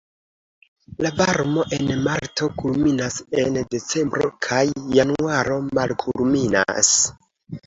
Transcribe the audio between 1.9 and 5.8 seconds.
marto kulminas, en decembro kaj januaro